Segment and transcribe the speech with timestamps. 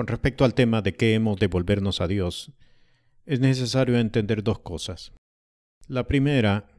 [0.00, 2.54] Con respecto al tema de qué hemos de volvernos a Dios,
[3.26, 5.12] es necesario entender dos cosas.
[5.88, 6.70] La primera,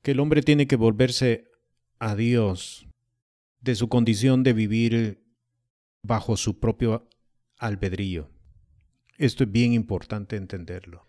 [0.00, 1.50] que el hombre tiene que volverse
[1.98, 2.86] a Dios
[3.58, 5.24] de su condición de vivir
[6.04, 7.08] bajo su propio
[7.56, 8.30] albedrío.
[9.18, 11.08] Esto es bien importante entenderlo,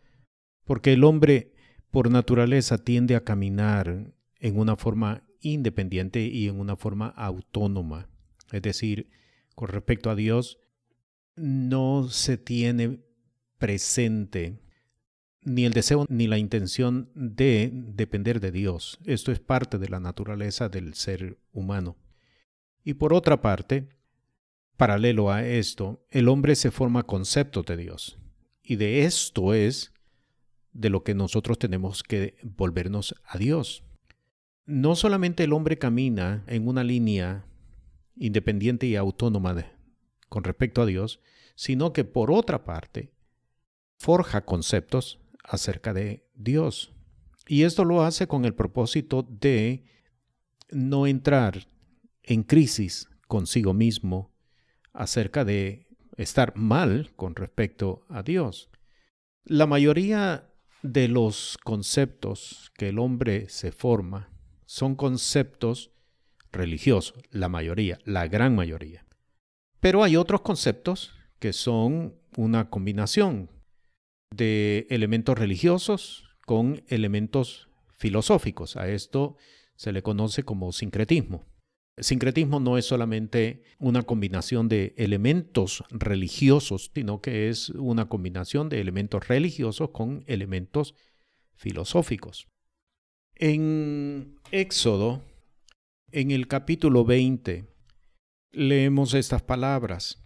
[0.66, 1.54] porque el hombre
[1.92, 8.10] por naturaleza tiende a caminar en una forma independiente y en una forma autónoma.
[8.52, 9.12] Es decir,
[9.54, 10.58] con respecto a Dios,
[11.38, 13.00] no se tiene
[13.58, 14.60] presente
[15.44, 19.00] ni el deseo ni la intención de depender de Dios.
[19.06, 21.96] Esto es parte de la naturaleza del ser humano.
[22.84, 23.88] Y por otra parte,
[24.76, 28.20] paralelo a esto, el hombre se forma conceptos de Dios.
[28.62, 29.94] Y de esto es
[30.74, 33.84] de lo que nosotros tenemos que volvernos a Dios.
[34.66, 37.46] No solamente el hombre camina en una línea
[38.18, 39.54] independiente y autónoma
[40.30, 41.20] con respecto a Dios,
[41.56, 43.14] sino que por otra parte
[43.98, 46.94] forja conceptos acerca de Dios.
[47.48, 49.86] Y esto lo hace con el propósito de
[50.70, 51.68] no entrar
[52.24, 54.34] en crisis consigo mismo
[54.94, 58.70] acerca de estar mal con respecto a Dios.
[59.46, 64.30] La mayoría de los conceptos que el hombre se forma
[64.66, 65.92] son conceptos
[66.52, 69.07] religiosos, la mayoría, la gran mayoría.
[69.80, 73.50] Pero hay otros conceptos que son una combinación
[74.36, 78.76] de elementos religiosos con elementos filosóficos.
[78.78, 79.38] A esto
[79.76, 81.46] se le conoce como sincretismo.
[82.00, 88.82] sincretismo no es solamente una combinación de elementos religiosos, sino que es una combinación de
[88.82, 90.94] elementos religiosos con elementos
[91.56, 92.48] filosóficos.
[93.36, 95.24] En Éxodo,
[96.12, 97.66] en el capítulo 20,
[98.52, 100.24] leemos estas palabras.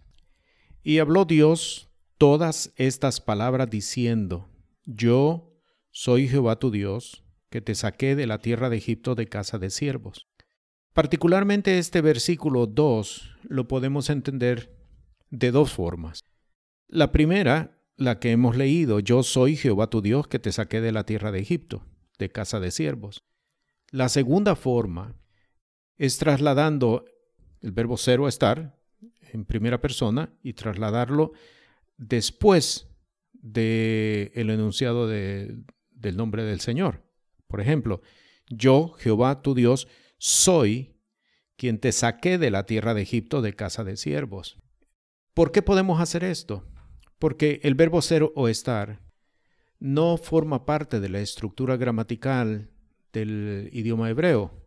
[0.82, 4.48] Y habló Dios todas estas palabras diciendo,
[4.84, 5.58] Yo
[5.90, 9.70] soy Jehová tu Dios, que te saqué de la tierra de Egipto de casa de
[9.70, 10.26] siervos.
[10.94, 14.76] Particularmente este versículo 2 lo podemos entender
[15.30, 16.20] de dos formas.
[16.88, 20.92] La primera, la que hemos leído, Yo soy Jehová tu Dios, que te saqué de
[20.92, 21.84] la tierra de Egipto,
[22.18, 23.22] de casa de siervos.
[23.90, 25.16] La segunda forma
[25.96, 27.04] es trasladando
[27.62, 28.78] el verbo ser o estar
[29.32, 31.32] en primera persona y trasladarlo
[31.96, 32.88] después
[33.32, 35.64] del el enunciado del
[36.16, 37.02] nombre del Señor.
[37.46, 38.02] Por ejemplo,
[38.48, 40.96] yo, Jehová tu Dios, soy
[41.56, 44.58] quien te saqué de la tierra de Egipto de casa de siervos.
[45.34, 46.66] ¿Por qué podemos hacer esto?
[47.18, 49.00] Porque el verbo ser o estar
[49.78, 52.70] no forma parte de la estructura gramatical
[53.12, 54.66] del idioma hebreo.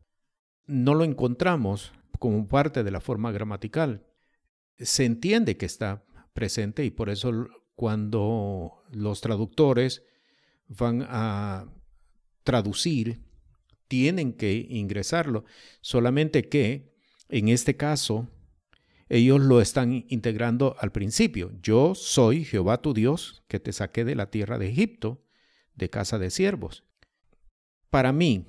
[0.68, 4.06] No lo encontramos como parte de la forma gramatical.
[4.78, 10.04] Se entiende que está presente y por eso cuando los traductores
[10.68, 11.68] van a
[12.44, 13.22] traducir,
[13.88, 15.46] tienen que ingresarlo.
[15.82, 16.96] Solamente que
[17.30, 18.28] en este caso,
[19.10, 21.52] ellos lo están integrando al principio.
[21.62, 25.24] Yo soy Jehová tu Dios que te saqué de la tierra de Egipto,
[25.76, 26.84] de casa de siervos.
[27.90, 28.48] Para mí,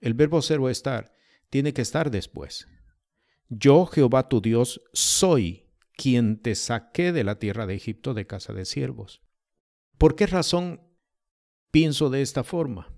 [0.00, 1.12] el verbo ser o estar
[1.50, 2.66] tiene que estar después.
[3.48, 5.66] Yo, Jehová tu Dios, soy
[5.96, 9.22] quien te saqué de la tierra de Egipto de casa de siervos.
[9.98, 10.80] ¿Por qué razón
[11.70, 12.94] pienso de esta forma?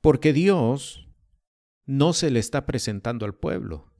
[0.00, 1.08] Porque Dios
[1.86, 3.92] no se le está presentando al pueblo.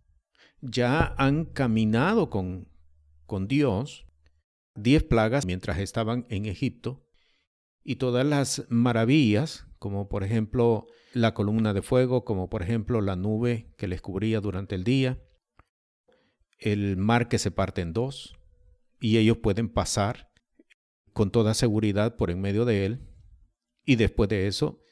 [0.61, 2.69] Ya han caminado con,
[3.25, 4.07] con Dios
[4.75, 7.06] diez plagas mientras estaban en Egipto
[7.89, 13.15] y todas las maravillas, como por ejemplo la columna de fuego, como por ejemplo la
[13.15, 15.23] nube que les cubría durante el día,
[16.59, 18.37] el mar que se parte en dos
[19.01, 20.33] y ellos pueden pasar
[21.13, 23.09] con toda seguridad por en medio de él
[23.85, 24.83] y después de eso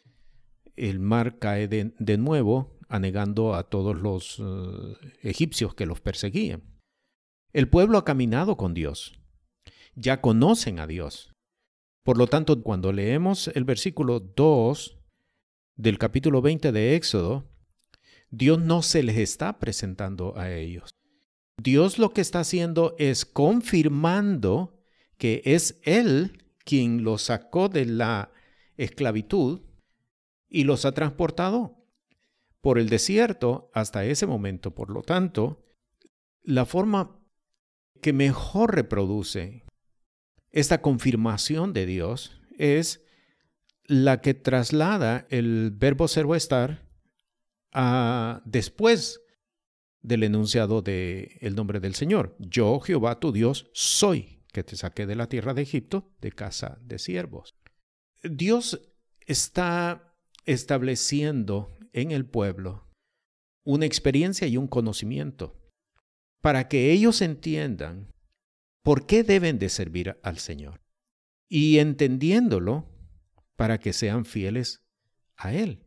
[0.76, 6.62] el mar cae de, nuevo anegando a todos los eh, egipcios que los perseguían.
[7.52, 9.18] El pueblo ha caminado con Dios,
[9.96, 11.33] ya conocen a Dios.
[12.04, 14.98] Por lo tanto, cuando leemos el versículo 2
[15.76, 17.50] del capítulo 20 de Éxodo,
[18.30, 20.90] Dios no se les está presentando a ellos.
[21.56, 24.84] Dios lo que está haciendo es confirmando
[25.16, 28.32] que es Él quien los sacó de la
[28.76, 29.62] esclavitud
[30.46, 31.86] y los ha transportado
[32.60, 34.74] por el desierto hasta ese momento.
[34.74, 35.64] Por lo tanto,
[36.42, 37.18] la forma
[38.02, 39.63] que mejor reproduce
[40.54, 43.02] esta confirmación de Dios es
[43.86, 46.86] la que traslada el verbo ser o estar
[47.72, 49.20] a después
[50.00, 52.36] del enunciado del el nombre del Señor.
[52.38, 56.78] Yo, Jehová tu Dios, soy que te saqué de la tierra de Egipto, de casa
[56.82, 57.56] de siervos.
[58.22, 58.80] Dios
[59.26, 60.14] está
[60.44, 62.86] estableciendo en el pueblo
[63.64, 65.60] una experiencia y un conocimiento
[66.40, 68.13] para que ellos entiendan
[68.84, 70.82] por qué deben de servir al Señor.
[71.48, 72.86] Y entendiéndolo,
[73.56, 74.84] para que sean fieles
[75.36, 75.82] a Él.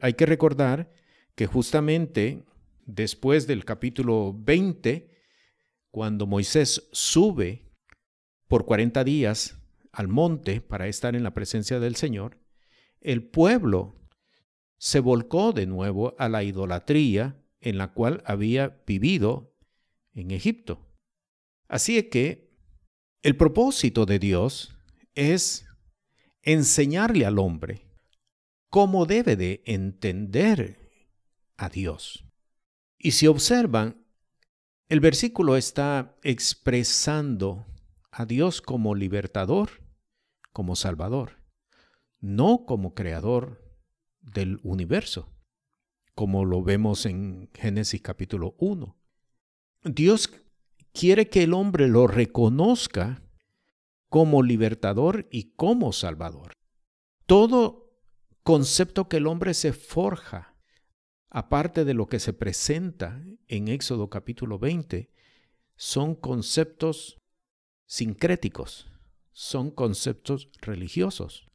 [0.00, 0.92] Hay que recordar
[1.34, 2.44] que justamente
[2.86, 5.10] después del capítulo 20,
[5.90, 7.72] cuando Moisés sube
[8.46, 9.58] por 40 días
[9.90, 12.38] al monte para estar en la presencia del Señor,
[13.00, 13.96] el pueblo
[14.78, 19.56] se volcó de nuevo a la idolatría en la cual había vivido
[20.12, 20.93] en Egipto.
[21.68, 22.50] Así es que
[23.22, 24.76] el propósito de Dios
[25.14, 25.66] es
[26.42, 27.86] enseñarle al hombre
[28.68, 30.90] cómo debe de entender
[31.56, 32.24] a Dios.
[32.98, 34.04] Y si observan,
[34.88, 37.66] el versículo está expresando
[38.10, 39.70] a Dios como libertador,
[40.52, 41.42] como salvador,
[42.20, 43.64] no como creador
[44.20, 45.32] del universo,
[46.14, 48.96] como lo vemos en Génesis capítulo 1.
[49.84, 50.30] Dios
[50.94, 53.22] quiere que el hombre lo reconozca
[54.08, 56.52] como libertador y como salvador.
[57.26, 57.92] Todo
[58.44, 60.56] concepto que el hombre se forja,
[61.28, 65.10] aparte de lo que se presenta en Éxodo capítulo 20,
[65.76, 67.18] son conceptos
[67.86, 68.86] sincréticos,
[69.32, 71.50] son conceptos religiosos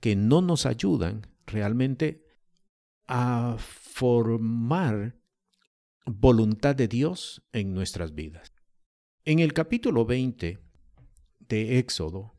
[0.00, 2.26] que no nos ayudan realmente
[3.06, 5.16] a formar
[6.06, 8.53] voluntad de Dios en nuestras vidas.
[9.26, 10.58] En el capítulo 20
[11.48, 12.34] de Éxodo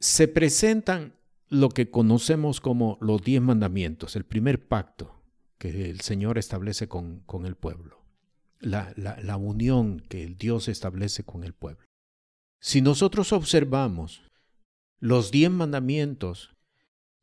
[0.00, 1.14] se presentan
[1.48, 5.22] lo que conocemos como los diez mandamientos, el primer pacto
[5.58, 8.02] que el Señor establece con, con el pueblo,
[8.58, 11.86] la, la, unión que Dios establece con el pueblo.
[12.60, 14.22] Si nosotros observamos,
[14.98, 16.56] los diez mandamientos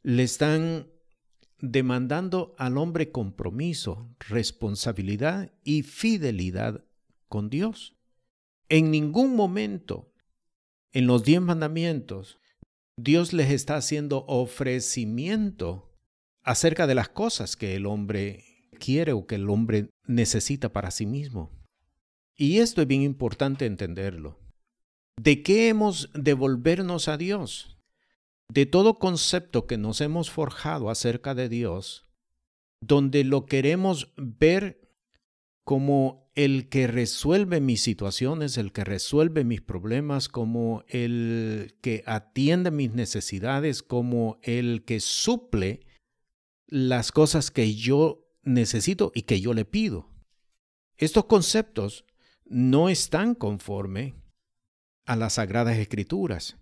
[0.02, 0.88] le están
[1.60, 6.86] demandando al hombre compromiso, responsabilidad y fidelidad
[7.28, 7.97] con Dios.
[8.70, 10.12] En ningún momento
[10.92, 12.40] en los diez mandamientos
[12.98, 15.94] Dios les está haciendo ofrecimiento
[16.44, 18.44] acerca de las cosas que el hombre
[18.80, 21.52] quiere o que el hombre necesita para sí mismo.
[22.36, 24.40] Y esto es bien importante entenderlo.
[25.22, 27.78] ¿De qué hemos de volvernos a Dios?
[28.50, 32.06] de todo concepto que nos hemos forjado acerca de Dios,
[32.82, 34.90] donde lo queremos ver
[35.64, 42.70] como el que resuelve mis situaciones, el que resuelve mis problemas, como el que atiende
[42.70, 45.88] mis necesidades, como el que suple
[46.68, 50.12] las cosas que yo necesito y que yo le pido.
[50.98, 52.06] Estos conceptos
[52.46, 54.14] no están conforme
[55.08, 56.58] a las sagradas escrituras.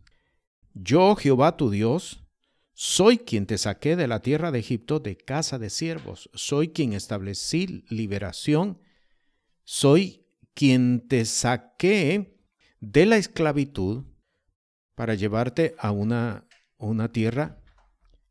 [0.74, 2.24] Yo, Jehová tu Dios,
[2.72, 6.94] soy quien te saqué de la tierra de Egipto de casa de siervos, soy quien
[6.94, 8.80] establecí liberación,
[9.66, 12.40] soy quien te saqué
[12.80, 14.06] de la esclavitud
[14.94, 16.48] para llevarte a una,
[16.78, 17.62] una tierra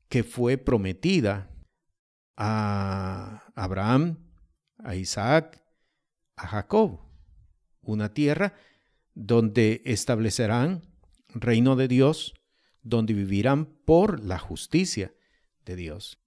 [0.08, 1.50] que fue prometida
[2.36, 4.18] a Abraham,
[4.78, 5.62] a Isaac,
[6.36, 7.00] a Jacob,
[7.82, 8.54] una tierra
[9.14, 10.82] donde establecerán
[11.28, 12.34] reino de Dios,
[12.82, 15.14] donde vivirán por la justicia
[15.64, 16.18] de Dios.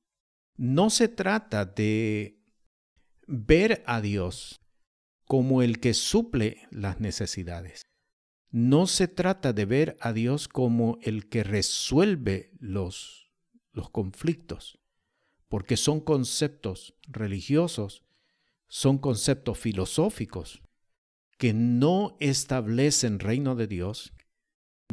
[0.57, 2.41] No se trata de
[3.27, 4.59] ver a Dios
[5.27, 7.83] como el que suple las necesidades.
[8.49, 13.31] No se trata de ver a Dios como el que resuelve los,
[13.73, 14.79] los conflictos,
[15.49, 18.03] porque son conceptos religiosos,
[18.67, 20.61] son conceptos filosóficos
[21.37, 24.13] que no establecen reino de Dios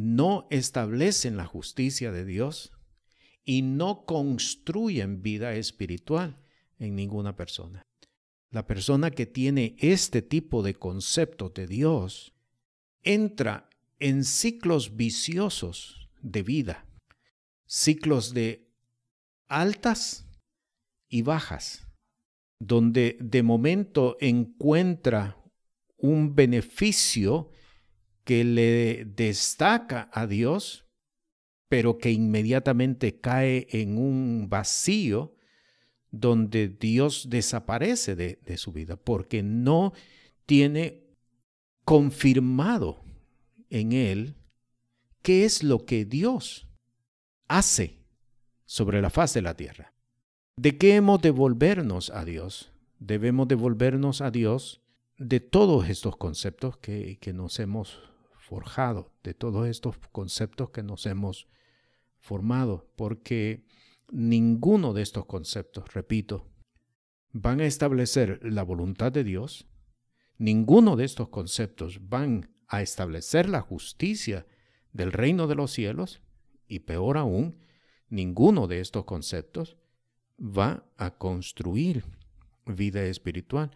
[0.01, 2.71] no establecen la justicia de Dios
[3.43, 6.37] y no construyen vida espiritual
[6.79, 7.81] en ninguna persona.
[8.55, 12.33] La persona que tiene este tipo de concepto de Dios
[13.03, 13.69] entra
[13.99, 16.85] en ciclos viciosos de vida,
[17.65, 18.71] ciclos de
[19.49, 20.25] altas
[21.09, 21.89] y bajas,
[22.57, 25.37] donde de momento encuentra
[25.97, 27.51] un beneficio
[28.23, 30.85] que le destaca a Dios,
[31.67, 35.34] pero que inmediatamente cae en un vacío
[36.19, 39.93] donde Dios desaparece de, su vida, porque no
[40.45, 41.03] tiene
[41.83, 43.03] confirmado
[43.69, 44.35] en él
[45.21, 46.67] qué es lo que Dios
[47.47, 47.99] hace
[48.65, 49.93] sobre la faz de la tierra.
[50.57, 52.71] ¿De qué hemos de volvernos a Dios?
[52.99, 54.81] Debemos devolvernos a Dios
[55.17, 57.99] de todos estos conceptos que, que nos hemos
[58.37, 61.47] forjado, de todos estos conceptos que nos hemos
[62.19, 63.65] formado, porque
[64.11, 66.47] ninguno de estos conceptos, repito,
[67.31, 69.67] van a establecer la voluntad de Dios,
[70.37, 74.47] ninguno de estos conceptos van a establecer la justicia
[74.93, 76.21] del reino de los cielos,
[76.67, 77.59] y peor aún,
[78.09, 79.77] ninguno de estos conceptos
[80.39, 82.05] va a construir
[82.65, 83.71] vida espiritual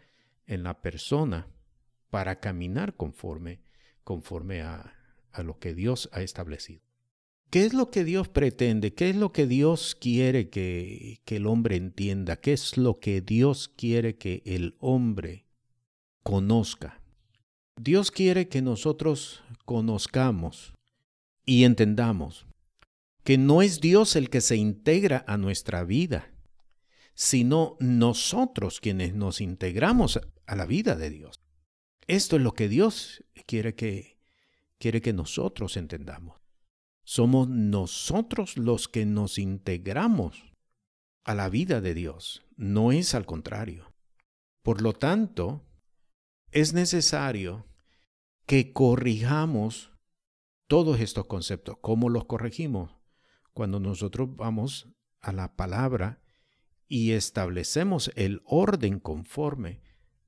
[0.48, 1.48] en la persona
[2.10, 3.62] para caminar conforme,
[4.04, 4.96] conforme a,
[5.32, 6.89] a lo que Dios ha establecido.
[7.50, 8.94] ¿Qué es lo que Dios pretende?
[8.94, 12.36] ¿Qué es lo que Dios quiere que, el hombre entienda?
[12.36, 15.46] ¿Qué es lo que Dios quiere que el hombre
[16.22, 17.02] conozca?
[17.76, 20.74] Dios quiere que nosotros conozcamos
[21.44, 22.46] y entendamos
[23.24, 26.32] que no es Dios el que se integra a nuestra vida,
[27.16, 31.42] sino nosotros quienes nos integramos a la vida de Dios.
[32.06, 34.20] Esto es lo que Dios quiere que,
[34.78, 36.39] quiere que nosotros entendamos.
[37.12, 40.44] Somos nosotros los que nos integramos
[41.24, 43.96] a la vida de Dios, no es al contrario.
[44.62, 45.66] Por lo tanto,
[46.52, 47.66] es necesario
[48.46, 49.92] que corrijamos
[50.68, 51.78] todos estos conceptos.
[51.82, 52.92] ¿Cómo los corregimos?
[53.54, 56.22] Cuando nosotros vamos a la palabra
[56.88, 59.82] y establecemos el orden conforme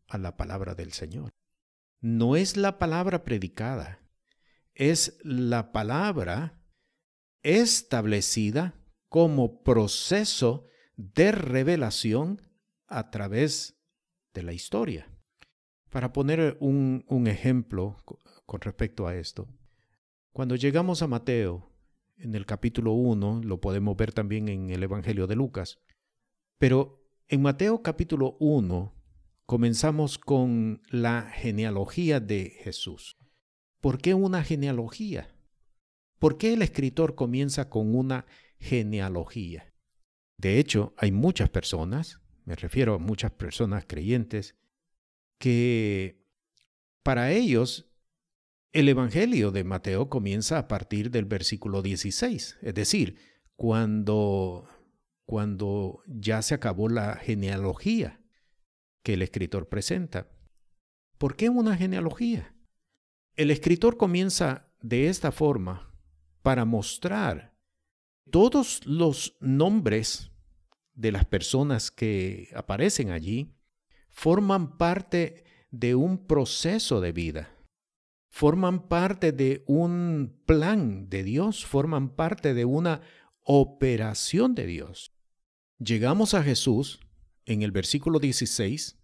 [0.08, 1.30] a la palabra del Señor.
[2.00, 4.00] No es la palabra predicada,
[4.74, 6.58] es la palabra
[7.43, 8.75] establecida
[9.10, 12.41] como proceso de revelación
[12.88, 13.81] a través
[14.33, 15.10] de la historia.
[15.89, 17.98] Para poner un, ejemplo
[18.45, 19.48] con respecto a esto,
[20.31, 21.69] cuando llegamos a Mateo,
[22.17, 25.79] en el capítulo 1, lo podemos ver también en el Evangelio de Lucas,
[26.57, 28.93] pero en Mateo capítulo 1
[29.45, 33.17] comenzamos con la genealogía de Jesús.
[33.81, 35.31] ¿Por qué una genealogía?
[36.22, 38.28] ¿Por qué el escritor comienza con una
[38.60, 39.74] genealogía?
[40.38, 44.56] De hecho, hay muchas personas, me refiero a muchas personas creyentes,
[45.40, 46.24] que
[47.01, 47.92] para ellos
[48.72, 53.18] el Evangelio de Mateo comienza a partir del versículo 16, es decir,
[53.56, 54.70] cuando
[55.25, 58.22] cuando ya se acabó la genealogía
[59.01, 60.30] que el escritor presenta.
[61.18, 62.54] ¿Por qué una genealogía?
[63.36, 65.90] El escritor comienza de esta forma
[66.41, 67.51] para mostrar
[68.29, 70.31] todos los nombres
[70.93, 73.55] de las personas que aparecen allí
[74.10, 77.55] forman parte de un proceso de vida,
[78.29, 83.01] forman parte de un plan de Dios, forman parte de una
[83.43, 85.13] operación de Dios.
[85.79, 87.00] Llegamos a Jesús
[87.45, 89.00] en el versículo 16,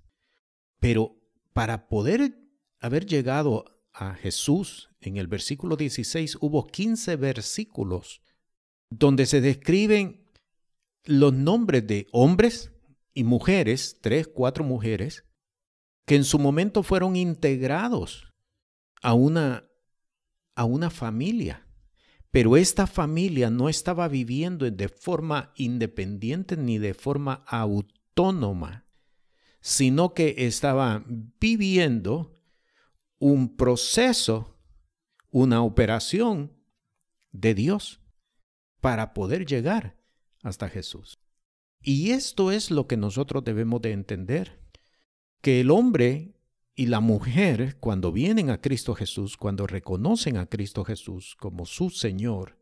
[0.80, 1.16] pero
[1.54, 2.38] para poder
[2.80, 8.22] haber llegado a Jesús en el versículo 16 hubo 15 versículos
[8.90, 10.24] donde se describen
[11.04, 12.72] los nombres de hombres
[13.14, 15.26] y mujeres, tres, cuatro mujeres,
[16.06, 18.32] que en su momento fueron integrados
[19.02, 19.68] a una,
[20.56, 21.68] a una familia.
[22.30, 28.86] Pero esta familia no estaba viviendo de forma independiente ni de forma autónoma,
[29.60, 31.04] sino que estaba
[31.40, 32.37] viviendo
[33.20, 34.58] un proceso,
[35.32, 36.54] una operación
[37.32, 38.02] de Dios
[38.80, 39.98] para poder llegar
[40.44, 41.20] hasta Jesús.
[41.82, 44.60] Y esto es lo que nosotros debemos de entender,
[45.42, 46.38] que el hombre
[46.76, 51.90] y la mujer, cuando vienen a Cristo Jesús, cuando reconocen a Cristo Jesús como su
[51.90, 52.58] Señor,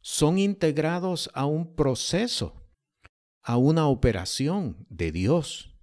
[0.00, 2.62] son integrados a un proceso,
[3.42, 5.73] a una operación de Dios.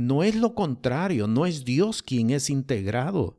[0.00, 3.38] No es lo contrario, no es Dios quien es integrado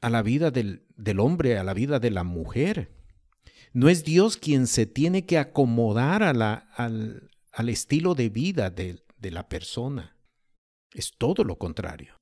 [0.00, 0.84] a la vida del,
[1.18, 2.92] hombre, a la vida de la mujer.
[3.72, 7.28] No es Dios quien se tiene que acomodar al,
[7.68, 10.16] estilo de vida de, la persona.
[10.92, 12.14] Es todo lo contrario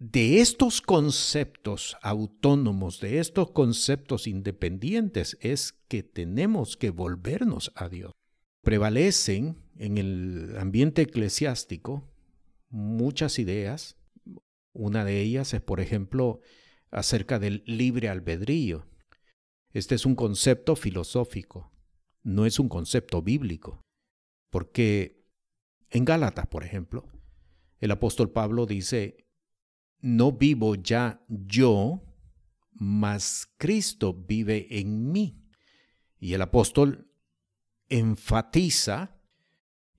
[0.00, 8.12] de estos conceptos autónomos, de estos conceptos independientes, es que tenemos que volvernos a Dios.
[8.62, 12.10] Prevalecen en el ambiente eclesiástico
[12.74, 13.96] muchas ideas.
[14.72, 16.40] Una de ellas es, por ejemplo,
[16.90, 18.86] acerca del libre albedrío.
[19.70, 21.72] Este es un concepto filosófico,
[22.22, 23.80] no es un concepto bíblico,
[24.50, 25.24] porque
[25.90, 27.08] en Gálatas, por ejemplo,
[27.78, 29.28] el apóstol Pablo dice,
[30.00, 32.04] no vivo ya yo,
[32.72, 35.44] mas Cristo vive en mí.
[36.18, 37.10] Y el apóstol
[37.88, 39.13] enfatiza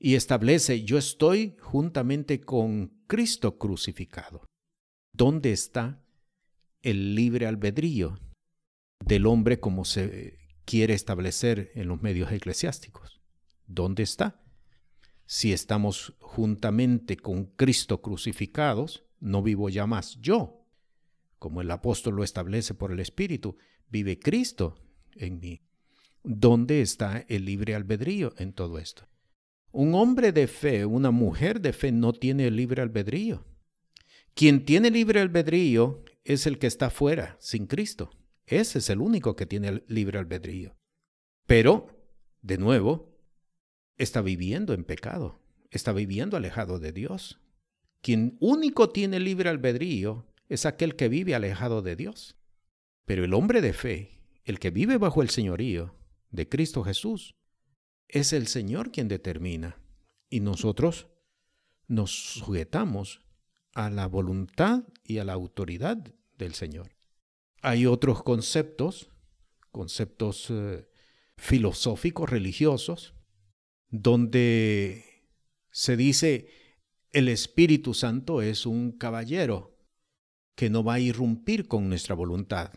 [0.06, 4.46] y establece, yo estoy juntamente con Cristo crucificado.
[5.12, 6.06] ¿Dónde está
[6.84, 8.20] el libre albedrío
[9.04, 13.20] del hombre como se quiere establecer en los medios eclesiásticos.
[13.66, 14.40] ¿Dónde está?
[15.26, 20.68] Si estamos juntamente con Cristo crucificados, no vivo ya más yo,
[21.40, 23.58] como el apóstol lo establece por el Espíritu,
[23.90, 24.76] vive Cristo
[25.16, 25.64] en mí.
[26.24, 29.08] ¿Dónde está el libre albedrío en todo esto?
[29.78, 33.44] Un hombre de fe, una mujer de fe no tiene libre albedrío.
[34.34, 38.10] Quien tiene libre albedrío es el que está fuera, sin Cristo.
[38.46, 40.78] Ese es el único que tiene libre albedrío.
[41.46, 41.88] Pero,
[42.42, 43.20] de nuevo,
[43.98, 45.42] está viviendo en pecado,
[45.72, 47.42] está viviendo alejado de Dios.
[48.00, 52.38] Quien único tiene libre albedrío es aquel que vive alejado de Dios.
[53.04, 55.94] Pero el hombre de fe, el que vive bajo el señorío
[56.32, 57.36] de Cristo Jesús,
[58.08, 59.78] es el Señor quien determina.
[60.30, 61.08] Y nosotros
[61.88, 63.22] nos sujetamos
[63.74, 65.98] a la voluntad y a la autoridad
[66.38, 66.96] del Señor.
[67.62, 69.10] Hay otros conceptos,
[69.72, 70.88] conceptos eh,
[71.38, 73.14] filosóficos, religiosos,
[73.90, 75.04] donde
[75.72, 76.50] se dice
[77.12, 79.78] el Espíritu Santo es un caballero
[80.56, 82.74] que no va a irrumpir con nuestra voluntad.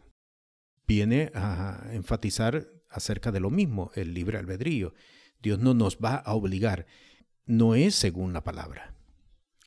[0.86, 4.94] Viene a enfatizar acerca de lo mismo, el libre albedrío.
[5.40, 6.86] Dios no nos va a obligar.
[7.46, 8.94] No es según la palabra.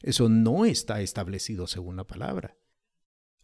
[0.02, 2.58] Eso no está establecido según la palabra.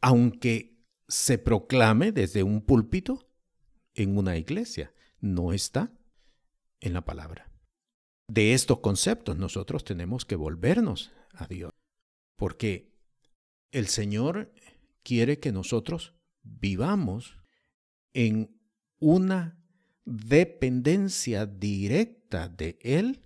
[0.01, 3.29] Aunque se proclame desde un púlpito
[3.93, 5.91] en una iglesia, no está
[6.79, 7.51] en la palabra.
[8.27, 11.71] De estos conceptos nosotros tenemos que volvernos a Dios,
[12.35, 12.91] porque
[13.71, 14.53] el Señor
[15.03, 17.37] quiere que nosotros vivamos
[18.13, 18.59] en
[18.99, 19.57] una
[20.07, 23.19] dependencia directa de Él,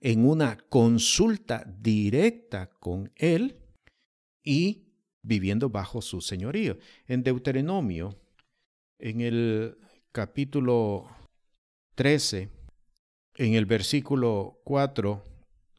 [0.00, 3.58] en una consulta directa con Él
[4.42, 4.86] y
[5.22, 6.78] viviendo bajo su señorío.
[7.06, 8.18] En Deuteronomio,
[8.98, 9.76] en el
[10.10, 11.06] capítulo
[11.96, 12.48] 13,
[13.36, 15.22] en el versículo 4,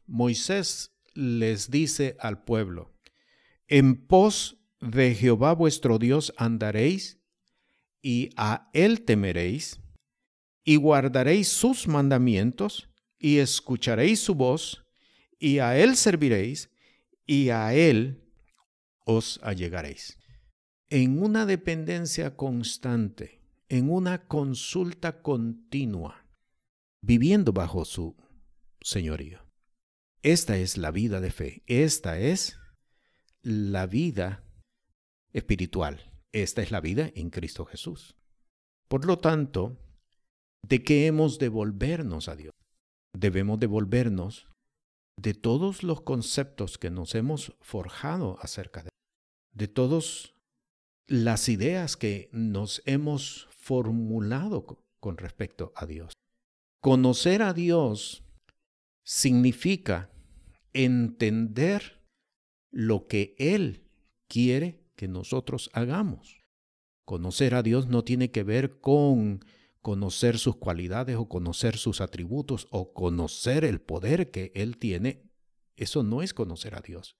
[0.05, 2.93] Moisés les dice al pueblo,
[3.67, 7.19] en pos de Jehová vuestro Dios andaréis
[8.03, 9.80] y a él temeréis
[10.63, 14.85] y guardaréis sus mandamientos, y escucharéis su voz,
[15.39, 16.69] y a él serviréis,
[17.25, 18.23] y a él
[19.05, 20.17] os allegaréis.
[20.89, 26.25] En una dependencia constante, en una consulta continua,
[27.01, 28.17] viviendo bajo su
[28.81, 29.39] señorío.
[30.23, 32.57] Esta es la vida de fe, esta es
[33.41, 34.43] la vida
[35.31, 38.15] espiritual, esta es la vida en Cristo Jesús.
[38.87, 39.79] Por lo tanto,
[40.67, 42.53] ¿De qué hemos de volvernos a Dios?
[43.13, 44.47] Debemos devolvernos
[45.17, 48.91] de todos los conceptos que nos hemos forjado acerca de
[49.53, 50.33] de todas
[51.07, 54.65] las ideas que nos hemos formulado
[54.99, 56.13] con respecto a Dios.
[56.81, 58.23] Conocer a Dios
[59.03, 60.09] significa
[60.73, 61.99] entender
[62.71, 63.83] lo que Él
[64.27, 66.39] quiere que nosotros hagamos.
[67.05, 69.43] Conocer a Dios no tiene que ver con
[69.81, 75.29] conocer sus cualidades o conocer sus atributos o conocer el poder que Él tiene,
[75.75, 77.17] eso no es conocer a Dios.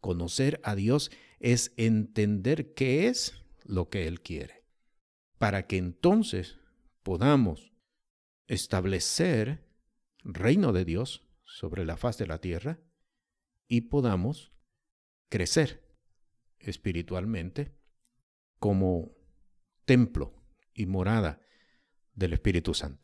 [0.00, 4.64] Conocer a Dios es entender qué es lo que Él quiere,
[5.38, 6.58] para que entonces
[7.02, 7.72] podamos
[8.46, 9.68] establecer
[10.24, 12.80] reino de Dios sobre la faz de la tierra
[13.66, 14.52] y podamos
[15.28, 15.86] crecer
[16.58, 17.76] espiritualmente
[18.58, 19.14] como
[19.84, 20.42] templo
[20.74, 21.40] y morada
[22.18, 22.96] del Espíritu Santo.